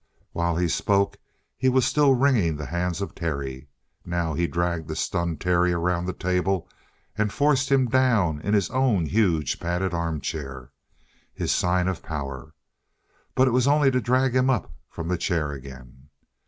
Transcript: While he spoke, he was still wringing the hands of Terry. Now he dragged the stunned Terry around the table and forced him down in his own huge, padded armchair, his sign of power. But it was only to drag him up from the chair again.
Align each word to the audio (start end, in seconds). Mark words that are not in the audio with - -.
While 0.31 0.55
he 0.57 0.67
spoke, 0.67 1.17
he 1.55 1.69
was 1.69 1.85
still 1.85 2.15
wringing 2.15 2.55
the 2.57 2.65
hands 2.65 3.01
of 3.03 3.13
Terry. 3.13 3.67
Now 4.03 4.33
he 4.33 4.47
dragged 4.47 4.87
the 4.87 4.95
stunned 4.95 5.39
Terry 5.39 5.73
around 5.73 6.07
the 6.07 6.13
table 6.13 6.67
and 7.15 7.31
forced 7.31 7.71
him 7.71 7.85
down 7.87 8.41
in 8.41 8.55
his 8.55 8.71
own 8.71 9.05
huge, 9.05 9.59
padded 9.59 9.93
armchair, 9.93 10.71
his 11.35 11.51
sign 11.51 11.87
of 11.87 12.01
power. 12.01 12.55
But 13.35 13.47
it 13.47 13.51
was 13.51 13.67
only 13.67 13.91
to 13.91 14.01
drag 14.01 14.35
him 14.35 14.49
up 14.49 14.73
from 14.89 15.07
the 15.07 15.19
chair 15.19 15.51
again. 15.51 16.09